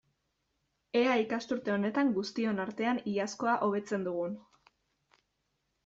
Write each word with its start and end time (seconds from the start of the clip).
Ea 1.01 1.11
ikasturte 1.23 1.75
honetan, 1.75 2.11
guztion 2.17 2.65
artean, 2.65 3.05
iazkoa 3.15 3.57
hobetzen 3.69 4.11
dugun! 4.13 4.39